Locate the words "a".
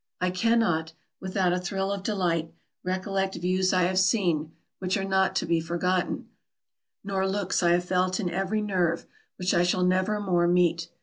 1.53-1.59